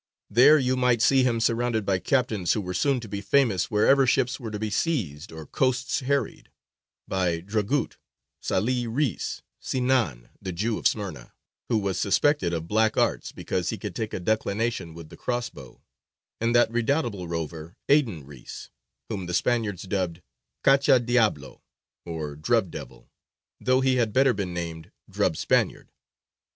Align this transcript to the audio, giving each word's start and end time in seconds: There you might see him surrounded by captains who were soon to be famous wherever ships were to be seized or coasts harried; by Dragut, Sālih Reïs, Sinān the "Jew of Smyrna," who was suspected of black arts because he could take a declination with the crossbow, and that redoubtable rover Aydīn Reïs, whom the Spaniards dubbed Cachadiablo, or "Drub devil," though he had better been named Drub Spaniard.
There 0.31 0.57
you 0.57 0.75
might 0.75 0.99
see 0.99 1.21
him 1.21 1.39
surrounded 1.39 1.85
by 1.85 1.99
captains 1.99 2.53
who 2.53 2.61
were 2.61 2.73
soon 2.73 2.99
to 3.01 3.07
be 3.07 3.21
famous 3.21 3.69
wherever 3.69 4.07
ships 4.07 4.39
were 4.39 4.49
to 4.49 4.57
be 4.57 4.71
seized 4.71 5.31
or 5.31 5.45
coasts 5.45 5.99
harried; 5.99 6.49
by 7.07 7.39
Dragut, 7.41 7.97
Sālih 8.41 8.87
Reïs, 8.87 9.43
Sinān 9.61 10.29
the 10.41 10.51
"Jew 10.51 10.79
of 10.79 10.87
Smyrna," 10.87 11.33
who 11.69 11.77
was 11.77 11.99
suspected 11.99 12.51
of 12.51 12.67
black 12.67 12.97
arts 12.97 13.31
because 13.31 13.69
he 13.69 13.77
could 13.77 13.95
take 13.95 14.11
a 14.11 14.19
declination 14.19 14.95
with 14.95 15.09
the 15.09 15.17
crossbow, 15.17 15.83
and 16.39 16.55
that 16.55 16.71
redoubtable 16.71 17.27
rover 17.27 17.77
Aydīn 17.87 18.25
Reïs, 18.25 18.69
whom 19.07 19.27
the 19.27 19.35
Spaniards 19.35 19.83
dubbed 19.83 20.23
Cachadiablo, 20.63 21.61
or 22.07 22.35
"Drub 22.35 22.71
devil," 22.71 23.11
though 23.59 23.81
he 23.81 23.97
had 23.97 24.13
better 24.13 24.33
been 24.33 24.51
named 24.51 24.91
Drub 25.07 25.37
Spaniard. 25.37 25.91